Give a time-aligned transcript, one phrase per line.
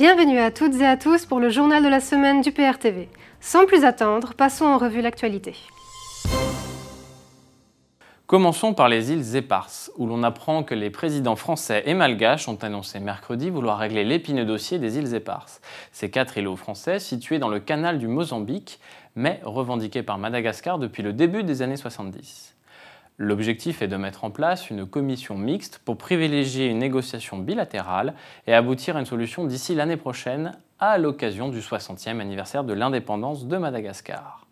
[0.00, 3.10] Bienvenue à toutes et à tous pour le journal de la semaine du PRTV.
[3.38, 5.54] Sans plus attendre, passons en revue l'actualité.
[8.26, 12.56] Commençons par les îles éparses, où l'on apprend que les présidents français et malgaches ont
[12.62, 15.60] annoncé mercredi vouloir régler l'épineux dossier des îles éparses.
[15.92, 18.80] Ces quatre îlots français situés dans le canal du Mozambique,
[19.16, 22.54] mais revendiqués par Madagascar depuis le début des années 70.
[23.22, 28.14] L'objectif est de mettre en place une commission mixte pour privilégier une négociation bilatérale
[28.46, 33.44] et aboutir à une solution d'ici l'année prochaine à l'occasion du 60e anniversaire de l'indépendance
[33.44, 34.46] de Madagascar.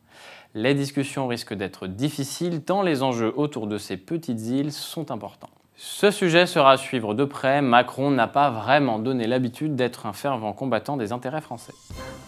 [0.52, 5.48] Les discussions risquent d'être difficiles tant les enjeux autour de ces petites îles sont importants.
[5.74, 7.62] Ce sujet sera à suivre de près.
[7.62, 11.73] Macron n'a pas vraiment donné l'habitude d'être un fervent combattant des intérêts français.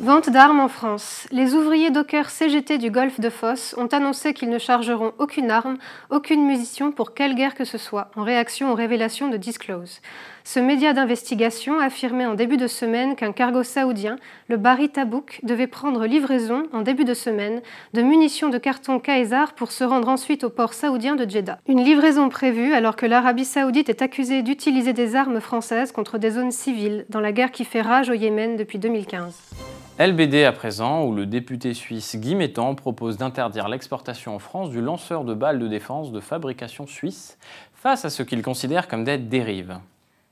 [0.02, 1.26] Vente d'armes en France.
[1.30, 5.76] Les ouvriers dockers CGT du golfe de Fosse ont annoncé qu'ils ne chargeront aucune arme,
[6.08, 10.00] aucune munition pour quelle guerre que ce soit, en réaction aux révélations de Disclose.
[10.42, 14.16] Ce média d'investigation affirmait en début de semaine qu'un cargo saoudien,
[14.48, 17.60] le Bari Tabouk, devait prendre livraison en début de semaine
[17.92, 21.58] de munitions de carton Caesar pour se rendre ensuite au port saoudien de Jeddah.
[21.68, 26.30] Une livraison prévue alors que l'Arabie saoudite est accusée d'utiliser des armes françaises contre des
[26.30, 29.69] zones civiles dans la guerre qui fait rage au Yémen depuis 2015.
[30.00, 34.80] LBD à présent, où le député suisse Guy Mettan propose d'interdire l'exportation en France du
[34.80, 37.36] lanceur de balles de défense de fabrication suisse
[37.74, 39.76] face à ce qu'il considère comme des dérives.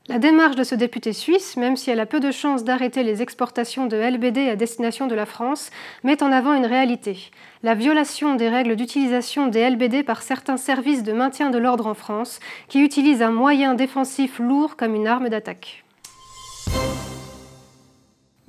[0.07, 3.21] La démarche de ce député suisse, même si elle a peu de chances d'arrêter les
[3.21, 5.69] exportations de LBD à destination de la France,
[6.03, 7.29] met en avant une réalité.
[7.61, 11.93] La violation des règles d'utilisation des LBD par certains services de maintien de l'ordre en
[11.93, 15.83] France, qui utilisent un moyen défensif lourd comme une arme d'attaque.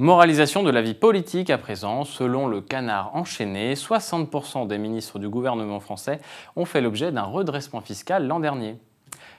[0.01, 2.05] Moralisation de la vie politique à présent.
[2.05, 6.21] Selon le canard enchaîné, 60% des ministres du gouvernement français
[6.57, 8.79] ont fait l'objet d'un redressement fiscal l'an dernier.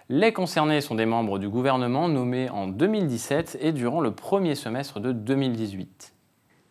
[0.08, 5.00] Les concernés sont des membres du gouvernement nommés en 2017 et durant le premier semestre
[5.00, 6.14] de 2018.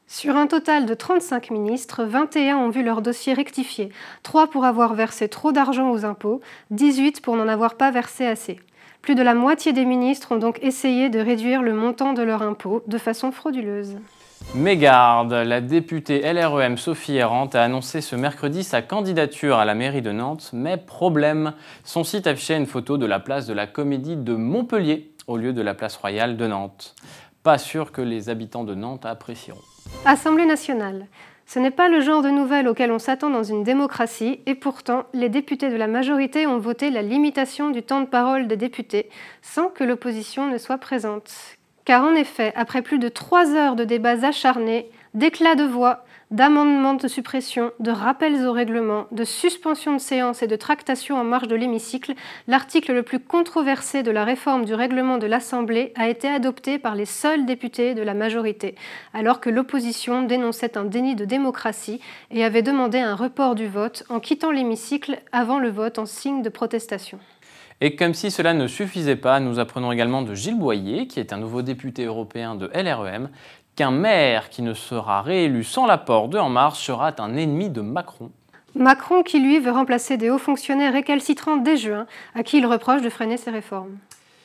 [0.06, 3.88] Sur un total de 35 ministres, 21 ont vu leur dossier rectifié,
[4.22, 8.60] 3 pour avoir versé trop d'argent aux impôts, 18 pour n'en avoir pas versé assez.
[9.02, 12.42] Plus de la moitié des ministres ont donc essayé de réduire le montant de leur
[12.42, 13.96] impôt de façon frauduleuse.
[14.54, 20.02] Mégarde, la députée LREM Sophie Errant a annoncé ce mercredi sa candidature à la mairie
[20.02, 21.52] de Nantes, mais problème,
[21.84, 25.52] son site affichait une photo de la place de la Comédie de Montpellier au lieu
[25.52, 26.94] de la place royale de Nantes.
[27.42, 29.60] Pas sûr que les habitants de Nantes apprécieront.
[30.04, 31.06] Assemblée nationale.
[31.52, 35.06] Ce n'est pas le genre de nouvelles auquel on s'attend dans une démocratie, et pourtant,
[35.12, 39.08] les députés de la majorité ont voté la limitation du temps de parole des députés,
[39.42, 41.32] sans que l'opposition ne soit présente.
[41.84, 46.94] Car en effet, après plus de trois heures de débats acharnés, d'éclats de voix, d'amendements
[46.94, 51.48] de suppression, de rappels au règlement, de suspension de séance et de tractation en marge
[51.48, 52.14] de l'hémicycle,
[52.46, 56.94] l'article le plus controversé de la réforme du règlement de l'Assemblée a été adopté par
[56.94, 58.76] les seuls députés de la majorité,
[59.12, 64.04] alors que l'opposition dénonçait un déni de démocratie et avait demandé un report du vote
[64.08, 67.18] en quittant l'hémicycle avant le vote en signe de protestation.
[67.82, 71.32] Et comme si cela ne suffisait pas, nous apprenons également de Gilles Boyer, qui est
[71.32, 73.30] un nouveau député européen de LREM,
[73.80, 77.80] qu'un maire qui ne sera réélu sans l'apport de En Marche sera un ennemi de
[77.80, 78.30] Macron.
[78.74, 83.00] Macron qui lui veut remplacer des hauts fonctionnaires récalcitrants dès juin, à qui il reproche
[83.00, 83.96] de freiner ses réformes.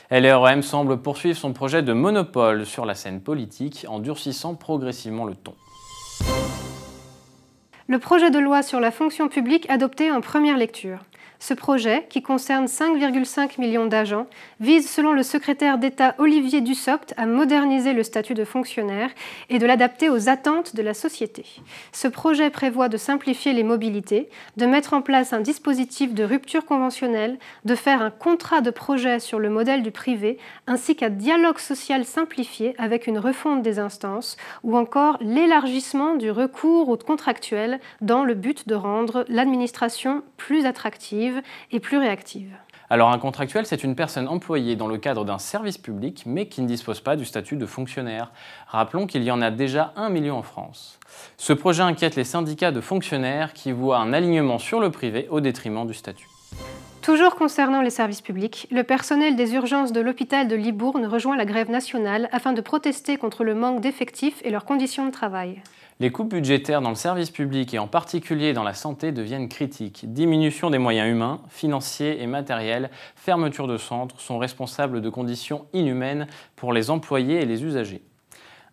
[0.09, 5.35] LREM semble poursuivre son projet de monopole sur la scène politique en durcissant progressivement le
[5.35, 5.53] ton.
[7.89, 10.99] Le projet de loi sur la fonction publique adopté en première lecture.
[11.39, 14.27] Ce projet, qui concerne 5,5 millions d'agents,
[14.59, 19.09] vise, selon le secrétaire d'État Olivier Dussopt, à moderniser le statut de fonctionnaire
[19.49, 21.45] et de l'adapter aux attentes de la société.
[21.91, 26.65] Ce projet prévoit de simplifier les mobilités, de mettre en place un dispositif de rupture
[26.65, 31.59] conventionnelle, de faire un contrat de projet sur le modèle du privé, ainsi qu'un dialogue
[31.59, 38.23] social simplifié avec une refonte des instances, ou encore l'élargissement du recours aux contractuels dans
[38.23, 41.24] le but de rendre l'administration plus attractive
[41.71, 42.51] et plus réactive.
[42.89, 46.61] Alors un contractuel, c'est une personne employée dans le cadre d'un service public, mais qui
[46.61, 48.31] ne dispose pas du statut de fonctionnaire.
[48.67, 50.99] Rappelons qu'il y en a déjà un million en France.
[51.37, 55.39] Ce projet inquiète les syndicats de fonctionnaires qui voient un alignement sur le privé au
[55.39, 56.27] détriment du statut.
[57.01, 61.45] Toujours concernant les services publics, le personnel des urgences de l'hôpital de Libourne rejoint la
[61.45, 65.61] grève nationale afin de protester contre le manque d'effectifs et leurs conditions de travail.
[66.01, 70.11] Les coûts budgétaires dans le service public et en particulier dans la santé deviennent critiques.
[70.11, 76.27] Diminution des moyens humains, financiers et matériels, fermeture de centres sont responsables de conditions inhumaines
[76.57, 78.01] pour les employés et les usagers.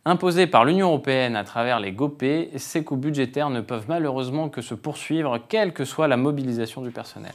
[0.05, 4.61] Imposés par l'Union européenne à travers les GOPÉ, ces coûts budgétaires ne peuvent malheureusement que
[4.61, 7.31] se poursuivre quelle que soit la mobilisation du personnel.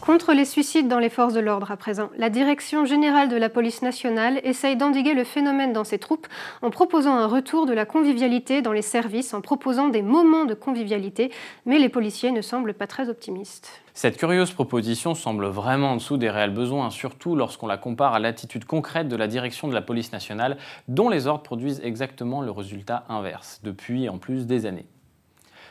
[0.00, 3.48] Contre les suicides dans les forces de l'ordre à présent, la Direction générale de la
[3.48, 6.26] police nationale essaye d'endiguer le phénomène dans ses troupes
[6.62, 10.54] en proposant un retour de la convivialité dans les services, en proposant des moments de
[10.54, 11.30] convivialité,
[11.64, 13.70] mais les policiers ne semblent pas très optimistes.
[13.92, 18.18] Cette curieuse proposition semble vraiment en dessous des réels besoins, surtout lorsqu'on la compare à
[18.18, 20.58] l'attitude concrète de la direction de la police nationale,
[20.88, 24.86] dont les ordres produisent exactement le résultat inverse, depuis en plus des années.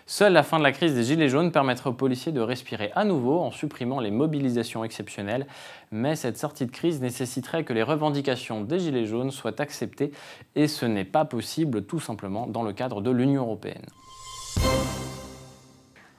[0.06, 3.06] Seule la fin de la crise des Gilets jaunes permettrait aux policiers de respirer à
[3.06, 5.45] nouveau en supprimant les mobilisations exceptionnelles,
[5.92, 10.12] mais cette sortie de crise nécessiterait que les revendications des Gilets jaunes soient acceptées,
[10.56, 13.86] et ce n'est pas possible tout simplement dans le cadre de l'Union européenne.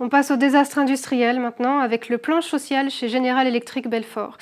[0.02, 4.38] On passe au désastre industriel maintenant avec le plan social chez General Electric Belfort.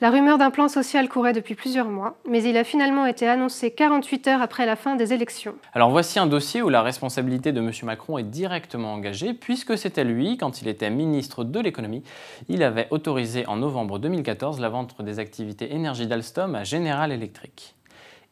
[0.00, 3.72] La rumeur d'un plan social courait depuis plusieurs mois, mais il a finalement été annoncé
[3.72, 5.54] 48 heures après la fin des élections.
[5.74, 7.70] Alors voici un dossier où la responsabilité de M.
[7.82, 12.04] Macron est directement engagée, puisque c'était lui, quand il était ministre de l'économie,
[12.48, 17.74] il avait autorisé en novembre 2014 la vente des activités énergie d'Alstom à General Electric.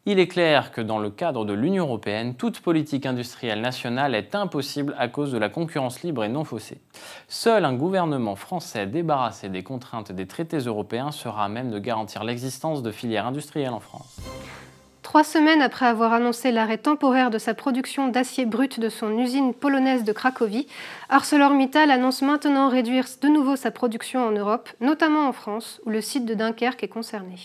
[0.06, 4.34] Il est clair que dans le cadre de l'Union européenne, toute politique industrielle nationale est
[4.34, 6.80] impossible à cause de la concurrence libre et non faussée.
[7.28, 12.24] Seul un gouvernement français débarrassé des contraintes des traités européens sera à même de garantir
[12.24, 14.20] l'existence de filières industrielles en France.
[15.02, 19.52] Trois semaines après avoir annoncé l'arrêt temporaire de sa production d'acier brut de son usine
[19.52, 20.66] polonaise de Cracovie,
[21.10, 26.00] ArcelorMittal annonce maintenant réduire de nouveau sa production en Europe, notamment en France, où le
[26.00, 27.36] site de Dunkerque est concerné.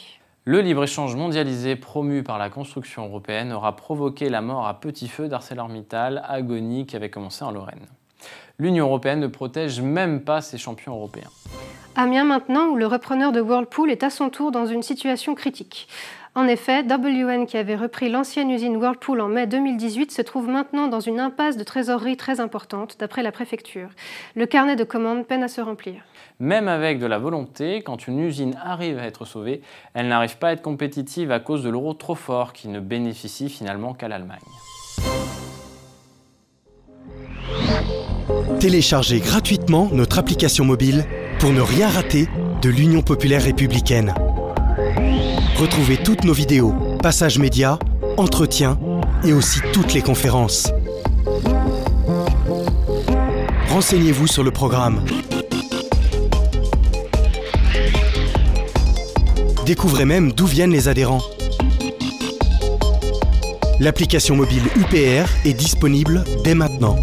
[0.47, 5.27] Le libre-échange mondialisé promu par la construction européenne aura provoqué la mort à petit feu
[5.27, 7.87] d'ArcelorMittal, agonie qui avait commencé en Lorraine.
[8.59, 11.31] L'Union européenne ne protège même pas ses champions européens.
[11.95, 15.87] Amiens maintenant, où le repreneur de Whirlpool est à son tour dans une situation critique.
[16.37, 20.89] En effet, WN, qui avait repris l'ancienne usine Whirlpool en mai 2018, se trouve maintenant
[20.89, 23.87] dans une impasse de trésorerie très importante, d'après la préfecture.
[24.35, 26.01] Le carnet de commandes peine à se remplir.
[26.41, 29.61] Même avec de la volonté, quand une usine arrive à être sauvée,
[29.93, 33.47] elle n'arrive pas à être compétitive à cause de l'euro trop fort qui ne bénéficie
[33.47, 34.39] finalement qu'à l'Allemagne.
[38.59, 41.05] Téléchargez gratuitement notre application mobile
[41.39, 42.27] pour ne rien rater
[42.61, 44.13] de l'Union populaire républicaine.
[45.57, 47.79] Retrouvez toutes nos vidéos, passages médias,
[48.17, 48.77] entretiens
[49.23, 50.71] et aussi toutes les conférences.
[53.69, 55.03] Renseignez-vous sur le programme.
[59.65, 61.23] Découvrez même d'où viennent les adhérents.
[63.79, 66.95] L'application mobile UPR est disponible dès maintenant.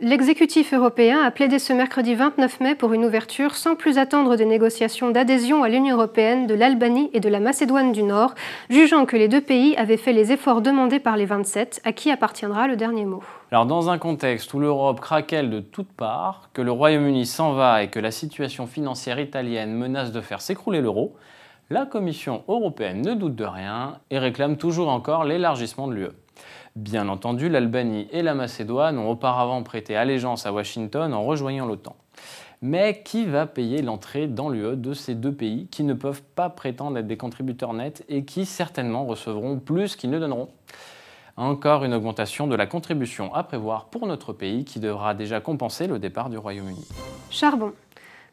[0.00, 4.44] L'exécutif européen a plaidé ce mercredi 29 mai pour une ouverture sans plus attendre des
[4.44, 8.34] négociations d'adhésion à l'Union européenne de l'Albanie et de la Macédoine du Nord,
[8.70, 12.10] jugeant que les deux pays avaient fait les efforts demandés par les 27, à qui
[12.10, 13.22] appartiendra le dernier mot?
[13.50, 17.82] Alors dans un contexte où l'Europe craquelle de toutes parts, que le Royaume-Uni s'en va
[17.82, 21.14] et que la situation financière italienne menace de faire s'écrouler l'euro,
[21.70, 26.21] la Commission européenne ne doute de rien et réclame toujours encore l'élargissement de l'UE.
[26.74, 31.96] Bien entendu, l'Albanie et la Macédoine ont auparavant prêté allégeance à Washington en rejoignant l'OTAN.
[32.62, 36.48] Mais qui va payer l'entrée dans l'UE de ces deux pays qui ne peuvent pas
[36.48, 40.48] prétendre être des contributeurs nets et qui certainement recevront plus qu'ils ne donneront?
[41.36, 45.86] Encore une augmentation de la contribution à prévoir pour notre pays qui devra déjà compenser
[45.86, 46.86] le départ du Royaume-Uni.
[47.30, 47.72] Charbon.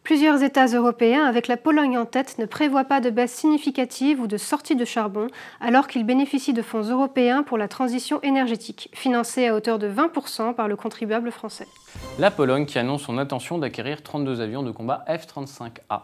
[0.09, 4.25] Plusieurs États européens, avec la Pologne en tête, ne prévoient pas de baisse significative ou
[4.25, 5.27] de sortie de charbon,
[5.61, 10.55] alors qu'ils bénéficient de fonds européens pour la transition énergétique, financés à hauteur de 20%
[10.55, 11.67] par le contribuable français.
[12.17, 16.01] La Pologne qui annonce son intention d'acquérir 32 avions de combat F-35A.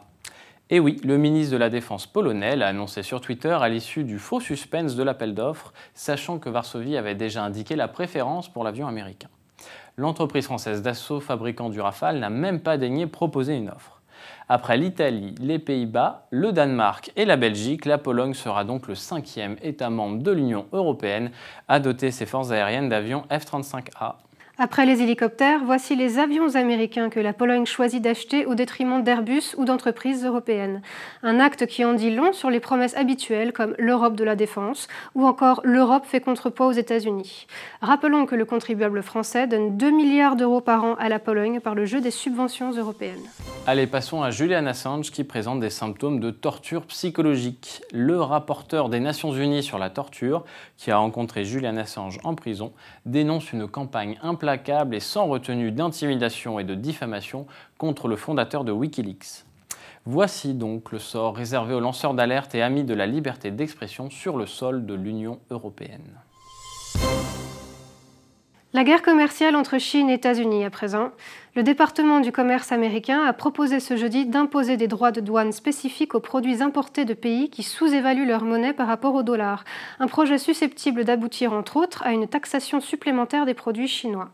[0.70, 4.20] Et oui, le ministre de la Défense polonais l'a annoncé sur Twitter à l'issue du
[4.20, 8.88] faux suspense de l'appel d'offres, sachant que Varsovie avait déjà indiqué la préférence pour l'avion
[8.88, 9.30] américain
[9.98, 13.95] l'entreprise française Dassault, fabricant du Rafale, n'a même pas daigné proposer une offre.
[14.48, 19.56] Après l'Italie, les Pays-Bas, le Danemark et la Belgique, la Pologne sera donc le cinquième
[19.64, 21.32] État membre de l'Union européenne
[21.68, 24.25] à doter ses forces aériennes d'avions F-35A
[24.58, 29.54] après les hélicoptères, voici les avions américains que la Pologne choisit d'acheter au détriment d'Airbus
[29.58, 30.82] ou d'entreprises européennes.
[31.24, 34.88] Un acte qui en dit long sur les promesses habituelles comme l'Europe de la défense
[35.14, 37.48] ou encore l'Europe fait contrepoids aux États-Unis.
[37.82, 41.76] Rappelons que le contribuable français donne 2 milliards d'euros par an à la Pologne par
[41.76, 43.20] le jeu des subventions européennes.
[43.68, 47.82] Allez, passons à Julian Assange qui présente des symptômes de torture psychologique.
[47.92, 50.46] Le rapporteur des Nations Unies sur la torture,
[50.78, 52.72] qui a rencontré Julian Assange en prison,
[53.06, 54.45] dénonce une campagne implacable
[54.92, 57.48] et sans retenue d'intimidation et de diffamation
[57.78, 59.46] contre le fondateur de Wikileaks.
[60.06, 64.38] Voici donc le sort réservé aux lanceurs d'alerte et amis de la liberté d'expression sur
[64.38, 66.20] le sol de l'Union européenne.
[68.76, 71.12] La guerre commerciale entre Chine et États-Unis à présent.
[71.56, 76.14] Le département du commerce américain a proposé ce jeudi d'imposer des droits de douane spécifiques
[76.14, 79.64] aux produits importés de pays qui sous-évaluent leur monnaie par rapport au dollar.
[80.00, 84.32] Un projet susceptible d'aboutir entre autres à une taxation supplémentaire des produits chinois.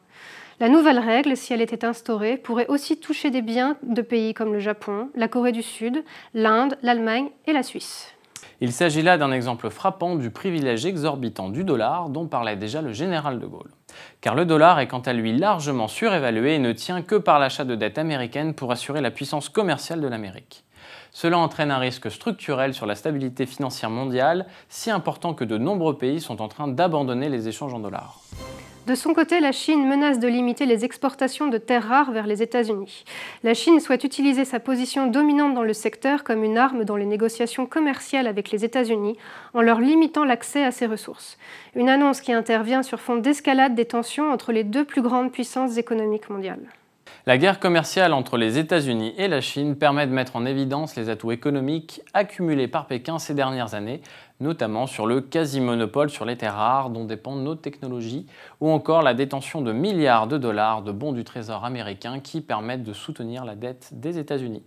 [0.59, 4.53] La nouvelle règle, si elle était instaurée, pourrait aussi toucher des biens de pays comme
[4.53, 8.15] le Japon, la Corée du Sud, l'Inde, l'Allemagne et la Suisse.
[8.63, 12.93] Il s'agit là d'un exemple frappant du privilège exorbitant du dollar dont parlait déjà le
[12.93, 13.71] général de Gaulle.
[14.21, 17.65] Car le dollar est quant à lui largement surévalué et ne tient que par l'achat
[17.65, 20.63] de dettes américaines pour assurer la puissance commerciale de l'Amérique.
[21.11, 25.97] Cela entraîne un risque structurel sur la stabilité financière mondiale, si important que de nombreux
[25.97, 28.21] pays sont en train d'abandonner les échanges en dollars.
[28.87, 32.41] De son côté, la Chine menace de limiter les exportations de terres rares vers les
[32.41, 33.05] États-Unis.
[33.43, 37.05] La Chine souhaite utiliser sa position dominante dans le secteur comme une arme dans les
[37.05, 39.17] négociations commerciales avec les États-Unis
[39.53, 41.37] en leur limitant l'accès à ces ressources.
[41.75, 45.77] Une annonce qui intervient sur fond d'escalade des tensions entre les deux plus grandes puissances
[45.77, 46.65] économiques mondiales.
[47.27, 51.07] La guerre commerciale entre les États-Unis et la Chine permet de mettre en évidence les
[51.09, 54.01] atouts économiques accumulés par Pékin ces dernières années,
[54.41, 58.25] notamment sur le quasi-monopole sur les terres rares dont dépendent nos technologies,
[58.59, 62.83] ou encore la détention de milliards de dollars de bons du Trésor américain qui permettent
[62.83, 64.63] de soutenir la dette des États-Unis.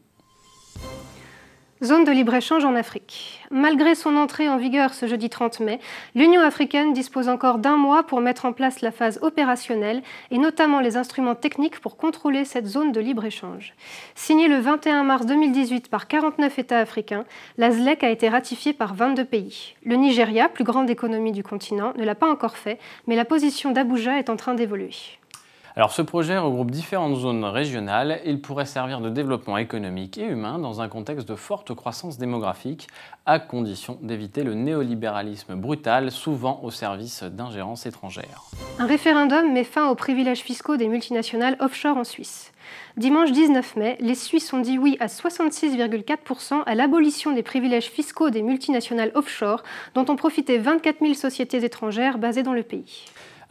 [1.83, 3.41] Zone de libre-échange en Afrique.
[3.51, 5.81] Malgré son entrée en vigueur ce jeudi 30 mai,
[6.15, 10.79] l'Union africaine dispose encore d'un mois pour mettre en place la phase opérationnelle et notamment
[10.79, 13.75] les instruments techniques pour contrôler cette zone de libre-échange.
[14.15, 17.25] Signée le 21 mars 2018 par 49 États africains,
[17.59, 19.75] la ZLEC a été ratifiée par 22 pays.
[19.85, 22.79] Le Nigeria, plus grande économie du continent, ne l'a pas encore fait,
[23.09, 24.93] mais la position d'Abuja est en train d'évoluer.
[25.77, 28.21] Alors ce projet regroupe différentes zones régionales.
[28.25, 32.87] Il pourrait servir de développement économique et humain dans un contexte de forte croissance démographique,
[33.27, 38.45] à condition d'éviter le néolibéralisme brutal, souvent au service d'ingérences étrangères.
[38.79, 42.53] Un référendum met fin aux privilèges fiscaux des multinationales offshore en Suisse.
[42.97, 48.31] Dimanche 19 mai, les Suisses ont dit oui à 66,4% à l'abolition des privilèges fiscaux
[48.31, 49.65] des multinationales offshore,
[49.95, 53.07] dont ont profité 24 000 sociétés étrangères basées dans le pays.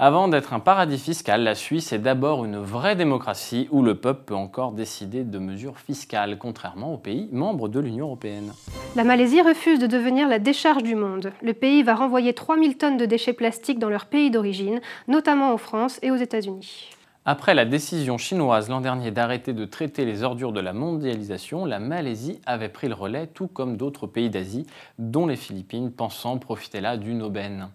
[0.05, 4.23] Avant d'être un paradis fiscal, la Suisse est d'abord une vraie démocratie où le peuple
[4.25, 8.51] peut encore décider de mesures fiscales, contrairement aux pays membres de l'Union européenne.
[8.97, 11.31] La Malaisie refuse de devenir la décharge du monde.
[11.41, 15.57] Le pays va renvoyer 3000 tonnes de déchets plastiques dans leur pays d'origine, notamment en
[15.57, 16.89] France et aux États-Unis.
[17.25, 21.79] Après la décision chinoise l'an dernier d'arrêter de traiter les ordures de la mondialisation, la
[21.79, 24.67] Malaisie avait pris le relais, tout comme d'autres pays d'Asie,
[24.99, 27.69] dont les Philippines, pensant profiter là d'une aubaine.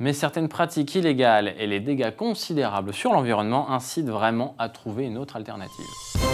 [0.00, 5.16] Mais certaines pratiques illégales et les dégâts considérables sur l'environnement incitent vraiment à trouver une
[5.16, 6.27] autre alternative.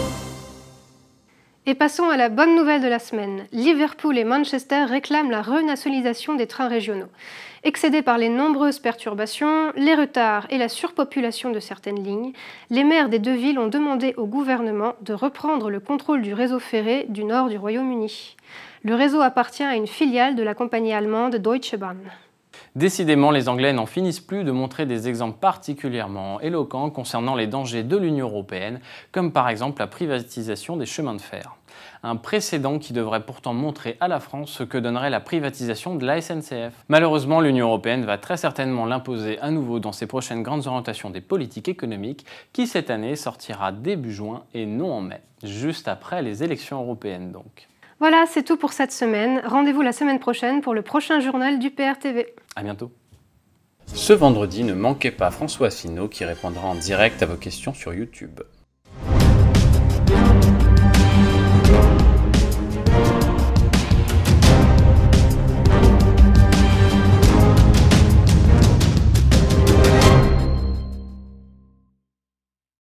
[1.67, 3.47] Et passons à la bonne nouvelle de la semaine.
[3.51, 7.09] Liverpool et Manchester réclament la renationalisation des trains régionaux.
[7.63, 12.33] Excédés par les nombreuses perturbations, les retards et la surpopulation de certaines lignes,
[12.69, 16.59] les maires des deux villes ont demandé au gouvernement de reprendre le contrôle du réseau
[16.59, 18.35] ferré du nord du Royaume-Uni.
[18.83, 21.97] Le réseau appartient à une filiale de la compagnie allemande Deutsche Bahn.
[22.75, 27.83] Décidément, les Anglais n'en finissent plus de montrer des exemples particulièrement éloquents concernant les dangers
[27.83, 28.81] de l'Union européenne,
[29.13, 31.55] comme par exemple la privatisation des chemins de fer.
[32.03, 36.05] Un précédent qui devrait pourtant montrer à la France ce que donnerait la privatisation de
[36.05, 36.73] la SNCF.
[36.89, 41.21] Malheureusement, l'Union européenne va très certainement l'imposer à nouveau dans ses prochaines grandes orientations des
[41.21, 46.43] politiques économiques, qui cette année sortira début juin et non en mai, juste après les
[46.43, 47.69] élections européennes donc.
[47.99, 49.41] Voilà, c'est tout pour cette semaine.
[49.45, 52.35] Rendez-vous la semaine prochaine pour le prochain journal du PRTV.
[52.55, 52.91] À bientôt.
[53.87, 57.93] Ce vendredi, ne manquez pas François Finot qui répondra en direct à vos questions sur
[57.93, 58.41] YouTube.